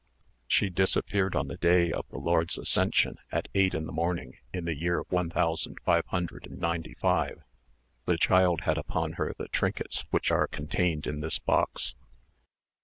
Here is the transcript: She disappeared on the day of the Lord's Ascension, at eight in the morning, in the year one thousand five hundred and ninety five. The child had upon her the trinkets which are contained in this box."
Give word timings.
She 0.47 0.71
disappeared 0.71 1.35
on 1.35 1.47
the 1.47 1.57
day 1.57 1.91
of 1.91 2.07
the 2.09 2.17
Lord's 2.17 2.57
Ascension, 2.57 3.19
at 3.31 3.47
eight 3.53 3.75
in 3.75 3.85
the 3.85 3.91
morning, 3.91 4.39
in 4.51 4.65
the 4.65 4.75
year 4.75 5.01
one 5.09 5.29
thousand 5.29 5.77
five 5.85 6.07
hundred 6.07 6.47
and 6.47 6.59
ninety 6.59 6.95
five. 6.99 7.43
The 8.07 8.17
child 8.17 8.61
had 8.61 8.79
upon 8.79 9.11
her 9.21 9.35
the 9.37 9.47
trinkets 9.49 10.05
which 10.09 10.31
are 10.31 10.47
contained 10.47 11.05
in 11.05 11.19
this 11.19 11.37
box." 11.37 11.93